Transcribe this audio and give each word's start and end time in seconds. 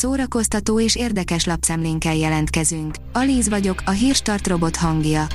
szórakoztató 0.00 0.80
és 0.80 0.96
érdekes 0.96 1.44
lapszemlénkkel 1.44 2.14
jelentkezünk. 2.14 2.94
Alíz 3.12 3.48
vagyok, 3.48 3.82
a 3.84 3.90
hírstart 3.90 4.46
robot 4.46 4.76
hangja. 4.76 5.26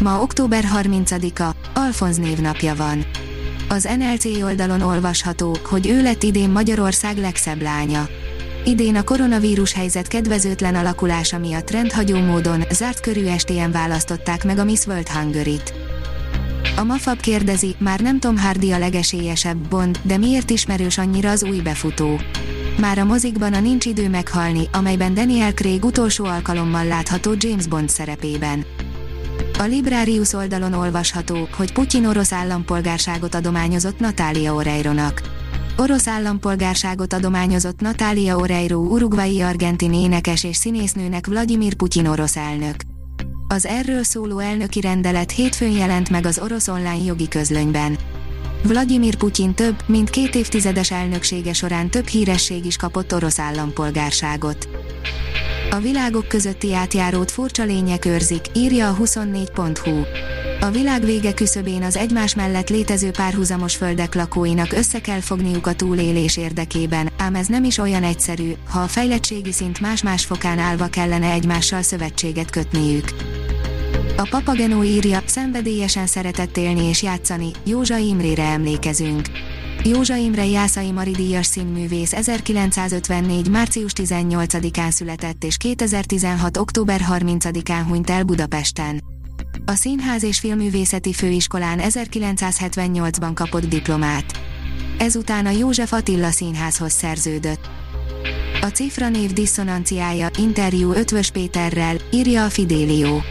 Ma 0.00 0.20
október 0.20 0.64
30-a, 0.74 1.56
Alfonz 1.74 2.16
névnapja 2.16 2.74
van. 2.74 3.04
Az 3.68 3.88
NLC 3.98 4.24
oldalon 4.24 4.80
olvasható, 4.80 5.56
hogy 5.64 5.86
ő 5.88 6.02
lett 6.02 6.22
idén 6.22 6.50
Magyarország 6.50 7.16
legszebb 7.16 7.62
lánya. 7.62 8.08
Idén 8.64 8.96
a 8.96 9.02
koronavírus 9.02 9.72
helyzet 9.72 10.08
kedvezőtlen 10.08 10.74
alakulása 10.74 11.38
miatt 11.38 11.70
rendhagyó 11.70 12.18
módon 12.18 12.64
zárt 12.70 13.00
körű 13.00 13.26
estén 13.26 13.70
választották 13.70 14.44
meg 14.44 14.58
a 14.58 14.64
Miss 14.64 14.86
World 14.86 15.08
Hungary-t. 15.08 15.74
A 16.76 16.84
Mafab 16.84 17.20
kérdezi, 17.20 17.74
már 17.78 18.00
nem 18.00 18.20
Tom 18.20 18.38
Hardy 18.38 18.72
a 18.72 18.78
legesélyesebb 18.78 19.68
Bond, 19.68 19.98
de 20.02 20.16
miért 20.16 20.50
ismerős 20.50 20.98
annyira 20.98 21.30
az 21.30 21.42
új 21.42 21.60
befutó? 21.60 22.20
Már 22.80 22.98
a 22.98 23.04
mozikban 23.04 23.52
a 23.52 23.60
Nincs 23.60 23.84
idő 23.84 24.08
meghalni, 24.08 24.68
amelyben 24.72 25.14
Daniel 25.14 25.52
Craig 25.52 25.84
utolsó 25.84 26.24
alkalommal 26.24 26.84
látható 26.84 27.32
James 27.38 27.66
Bond 27.66 27.88
szerepében. 27.88 28.64
A 29.58 29.62
Librarius 29.62 30.32
oldalon 30.32 30.72
olvasható, 30.72 31.48
hogy 31.56 31.72
Putyin 31.72 32.06
orosz 32.06 32.32
állampolgárságot 32.32 33.34
adományozott 33.34 33.98
Natália 33.98 34.54
Oreironak. 34.54 35.20
Orosz 35.76 36.06
állampolgárságot 36.06 37.12
adományozott 37.12 37.80
Natália 37.80 38.36
Oreiro 38.36 38.78
urugvai 38.78 39.40
argentin 39.40 39.92
énekes 39.92 40.44
és 40.44 40.56
színésznőnek 40.56 41.26
Vladimir 41.26 41.74
Putyin 41.74 42.06
orosz 42.06 42.36
elnök. 42.36 42.76
Az 43.48 43.66
erről 43.66 44.02
szóló 44.02 44.38
elnöki 44.38 44.80
rendelet 44.80 45.30
hétfőn 45.30 45.72
jelent 45.72 46.10
meg 46.10 46.26
az 46.26 46.38
orosz 46.38 46.68
online 46.68 47.04
jogi 47.04 47.28
közlönyben. 47.28 47.98
Vladimir 48.66 49.14
Putyin 49.14 49.54
több, 49.54 49.82
mint 49.86 50.10
két 50.10 50.34
évtizedes 50.34 50.90
elnöksége 50.90 51.52
során 51.52 51.90
több 51.90 52.06
híresség 52.06 52.64
is 52.64 52.76
kapott 52.76 53.14
orosz 53.14 53.38
állampolgárságot. 53.38 54.68
A 55.70 55.78
világok 55.78 56.28
közötti 56.28 56.74
átjárót 56.74 57.30
furcsa 57.30 57.64
lények 57.64 58.04
őrzik, 58.04 58.44
írja 58.54 58.88
a 58.88 58.96
24.hu. 58.96 60.02
A 60.60 60.70
világ 60.70 61.04
vége 61.04 61.34
küszöbén 61.34 61.82
az 61.82 61.96
egymás 61.96 62.34
mellett 62.34 62.68
létező 62.68 63.10
párhuzamos 63.10 63.76
földek 63.76 64.14
lakóinak 64.14 64.72
össze 64.72 65.00
kell 65.00 65.20
fogniuk 65.20 65.66
a 65.66 65.74
túlélés 65.74 66.36
érdekében, 66.36 67.08
ám 67.18 67.34
ez 67.34 67.46
nem 67.46 67.64
is 67.64 67.78
olyan 67.78 68.02
egyszerű, 68.02 68.52
ha 68.68 68.80
a 68.80 68.88
fejlettségi 68.88 69.52
szint 69.52 69.80
más-más 69.80 70.24
fokán 70.24 70.58
állva 70.58 70.86
kellene 70.86 71.30
egymással 71.30 71.82
szövetséget 71.82 72.50
kötniük. 72.50 73.04
A 74.16 74.26
Papagenó 74.30 74.82
írja, 74.82 75.22
szenvedélyesen 75.24 76.06
szeretett 76.06 76.56
élni 76.56 76.84
és 76.84 77.02
játszani, 77.02 77.50
Józsa 77.64 77.96
Imrére 77.96 78.42
emlékezünk. 78.42 79.28
Józsa 79.84 80.16
Imre 80.16 80.46
Jászai 80.46 80.92
Mari 80.92 81.10
díjas 81.10 81.46
színművész 81.46 82.12
1954. 82.12 83.48
március 83.48 83.92
18-án 83.94 84.90
született 84.90 85.44
és 85.44 85.56
2016. 85.56 86.56
október 86.56 87.00
30-án 87.10 87.82
hunyt 87.88 88.10
el 88.10 88.22
Budapesten. 88.22 89.02
A 89.64 89.74
Színház 89.74 90.22
és 90.22 90.38
Filmművészeti 90.38 91.12
Főiskolán 91.12 91.80
1978-ban 91.82 93.30
kapott 93.34 93.68
diplomát. 93.68 94.40
Ezután 94.98 95.46
a 95.46 95.50
József 95.50 95.92
Attila 95.92 96.30
Színházhoz 96.30 96.92
szerződött. 96.92 97.70
A 98.60 98.66
cifra 98.66 99.08
név 99.08 99.32
diszonanciája, 99.32 100.28
interjú 100.38 100.92
Ötvös 100.92 101.30
Péterrel, 101.30 101.96
írja 102.12 102.44
a 102.44 102.48
Fidélió. 102.48 103.22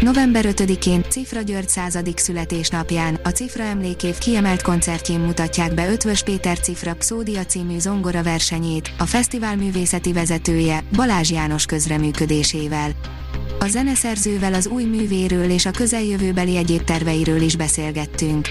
November 0.00 0.44
5-én, 0.48 1.04
Cifra 1.08 1.40
György 1.40 1.68
századik 1.68 2.18
születésnapján, 2.18 3.18
a 3.22 3.28
Cifra 3.28 3.62
emlékév 3.62 4.18
kiemelt 4.18 4.62
koncertjén 4.62 5.20
mutatják 5.20 5.74
be 5.74 5.90
Ötvös 5.90 6.22
Péter 6.22 6.58
Cifra 6.58 6.94
Pszódia 6.94 7.44
című 7.44 7.78
zongora 7.78 8.22
versenyét, 8.22 8.90
a 8.98 9.04
fesztivál 9.04 9.56
művészeti 9.56 10.12
vezetője, 10.12 10.84
Balázs 10.96 11.30
János 11.30 11.66
közreműködésével. 11.66 12.90
A 13.58 13.66
zeneszerzővel 13.66 14.54
az 14.54 14.66
új 14.66 14.84
művéről 14.84 15.50
és 15.50 15.66
a 15.66 15.70
közeljövőbeli 15.70 16.56
egyéb 16.56 16.84
terveiről 16.84 17.40
is 17.40 17.56
beszélgettünk. 17.56 18.48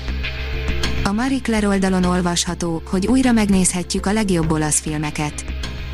A 1.03 1.11
Marie 1.11 1.39
Claire 1.41 1.67
oldalon 1.67 2.03
olvasható, 2.03 2.81
hogy 2.85 3.07
újra 3.07 3.31
megnézhetjük 3.31 4.05
a 4.05 4.13
legjobb 4.13 4.51
olasz 4.51 4.79
filmeket. 4.79 5.52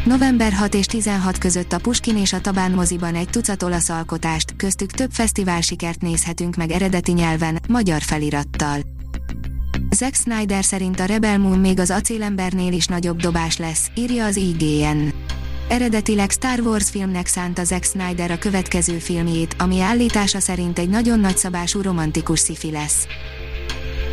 November 0.10 0.54
6 0.54 0.74
és 0.74 0.86
16 0.86 1.38
között 1.38 1.74
a 1.74 1.80
Puskin 1.80 2.18
és 2.18 2.34
a 2.34 2.42
Tabán 2.42 2.72
moziban 2.72 3.16
egy 3.16 3.30
tucat 3.30 3.64
olasz 3.64 3.90
alkotást, 3.90 4.56
köztük 4.56 4.92
több 4.92 5.12
fesztivál 5.12 5.62
sikert 5.62 6.02
nézhetünk 6.02 6.56
meg 6.56 6.72
eredeti 6.72 7.12
nyelven, 7.12 7.60
magyar 7.68 8.02
felirattal. 8.02 8.80
Zack 9.96 10.16
Snyder 10.16 10.64
szerint 10.64 11.00
a 11.00 11.06
Rebel 11.06 11.40
Moon 11.40 11.60
még 11.60 11.80
az 11.80 11.90
acélembernél 11.90 12.74
is 12.74 12.86
nagyobb 12.86 13.18
dobás 13.18 13.58
lesz, 13.58 13.88
írja 13.96 14.26
az 14.26 14.36
IGN. 14.36 15.08
Eredetileg 15.68 16.32
Star 16.32 16.60
Wars 16.60 16.90
filmnek 16.90 17.28
szánta 17.28 17.64
Zack 17.64 17.84
Snyder 17.84 18.32
a 18.32 18.38
következő 18.38 18.98
filmjét, 18.98 19.56
ami 19.58 19.82
állítása 19.82 20.40
szerint 20.40 20.80
egy 20.80 20.90
nagyon 20.90 21.20
nagyszabású 21.20 21.82
romantikus 21.82 22.40
sci 22.40 22.72
lesz. 22.72 23.08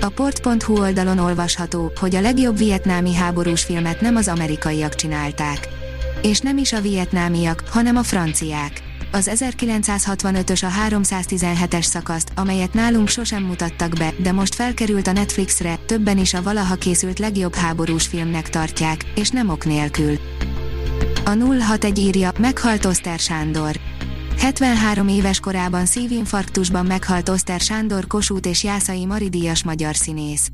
A 0.00 0.08
port.hu 0.08 0.78
oldalon 0.78 1.18
olvasható, 1.18 1.92
hogy 2.00 2.14
a 2.14 2.20
legjobb 2.20 2.58
vietnámi 2.58 3.14
háborús 3.14 3.64
filmet 3.64 4.00
nem 4.00 4.16
az 4.16 4.28
amerikaiak 4.28 4.94
csinálták. 4.94 5.84
És 6.26 6.40
nem 6.40 6.58
is 6.58 6.72
a 6.72 6.80
vietnámiak, 6.80 7.62
hanem 7.68 7.96
a 7.96 8.02
franciák. 8.02 8.82
Az 9.12 9.30
1965-ös 9.34 10.64
a 10.64 10.88
317-es 10.88 11.82
szakaszt, 11.82 12.32
amelyet 12.34 12.72
nálunk 12.72 13.08
sosem 13.08 13.42
mutattak 13.42 13.92
be, 13.92 14.12
de 14.22 14.32
most 14.32 14.54
felkerült 14.54 15.06
a 15.06 15.12
Netflixre, 15.12 15.78
többen 15.86 16.18
is 16.18 16.34
a 16.34 16.42
valaha 16.42 16.74
készült 16.74 17.18
legjobb 17.18 17.54
háborús 17.54 18.06
filmnek 18.06 18.50
tartják, 18.50 19.04
és 19.14 19.30
nem 19.30 19.48
ok 19.48 19.64
nélkül. 19.64 20.18
A 21.24 21.30
061 21.30 21.98
írja, 21.98 22.32
meghalt 22.38 22.84
Oszter 22.84 23.18
Sándor. 23.18 23.80
73 24.38 25.08
éves 25.08 25.40
korában 25.40 25.86
szívinfarktusban 25.86 26.86
meghalt 26.86 27.28
Oszter 27.28 27.60
Sándor 27.60 28.06
Kossuth 28.06 28.48
és 28.48 28.64
Jászai 28.64 29.04
Maridíjas 29.04 29.64
magyar 29.64 29.96
színész. 29.96 30.50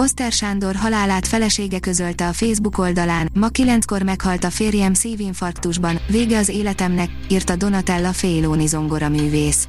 Oszter 0.00 0.32
Sándor 0.32 0.74
halálát 0.74 1.26
felesége 1.26 1.78
közölte 1.78 2.28
a 2.28 2.32
Facebook 2.32 2.78
oldalán, 2.78 3.30
ma 3.34 3.48
kilenckor 3.48 4.02
meghalt 4.02 4.44
a 4.44 4.50
férjem 4.50 4.94
szívinfarktusban, 4.94 5.98
vége 6.08 6.38
az 6.38 6.48
életemnek, 6.48 7.10
írta 7.28 7.56
Donatella 7.56 8.12
Félóni 8.12 8.66
zongoraművész. 8.66 9.68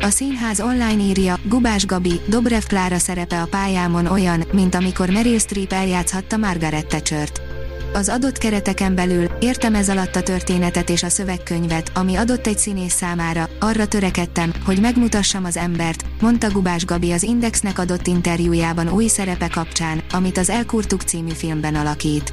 A 0.00 0.08
színház 0.08 0.60
online 0.60 1.02
írja, 1.02 1.38
Gubás 1.44 1.86
Gabi, 1.86 2.20
Dobrev 2.28 2.62
Klára 2.62 2.98
szerepe 2.98 3.40
a 3.40 3.46
pályámon 3.46 4.06
olyan, 4.06 4.44
mint 4.52 4.74
amikor 4.74 5.10
Meryl 5.10 5.38
Streep 5.38 5.72
eljátszhatta 5.72 6.36
Margaret 6.36 6.86
Thatchert. 6.86 7.49
Az 7.92 8.08
adott 8.08 8.38
kereteken 8.38 8.94
belül, 8.94 9.30
értem 9.40 9.74
ez 9.74 9.88
alatt 9.88 10.16
a 10.16 10.22
történetet 10.22 10.90
és 10.90 11.02
a 11.02 11.08
szövegkönyvet, 11.08 11.90
ami 11.94 12.14
adott 12.14 12.46
egy 12.46 12.58
színész 12.58 12.94
számára, 12.94 13.48
arra 13.60 13.86
törekedtem, 13.86 14.52
hogy 14.64 14.80
megmutassam 14.80 15.44
az 15.44 15.56
embert, 15.56 16.04
mondta 16.20 16.50
Gubás 16.50 16.84
Gabi 16.84 17.12
az 17.12 17.22
Indexnek 17.22 17.78
adott 17.78 18.06
interjújában 18.06 18.88
új 18.88 19.06
szerepe 19.06 19.48
kapcsán, 19.48 20.02
amit 20.12 20.38
az 20.38 20.50
Elkurtuk 20.50 21.02
című 21.02 21.32
filmben 21.32 21.74
alakít. 21.74 22.32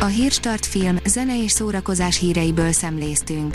A 0.00 0.06
Hírstart 0.06 0.66
film, 0.66 0.98
zene 1.06 1.42
és 1.42 1.50
szórakozás 1.50 2.18
híreiből 2.18 2.72
szemléztünk. 2.72 3.54